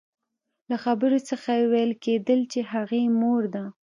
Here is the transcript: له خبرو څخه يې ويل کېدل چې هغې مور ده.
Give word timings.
له 0.69 0.75
خبرو 0.83 1.19
څخه 1.29 1.49
يې 1.59 1.65
ويل 1.71 1.93
کېدل 2.05 2.39
چې 2.51 2.59
هغې 2.71 3.03
مور 3.19 3.43
ده. 3.53 3.63